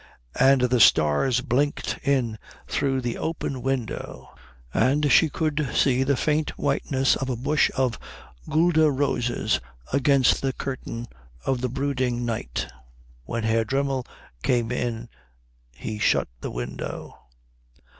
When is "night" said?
12.25-12.65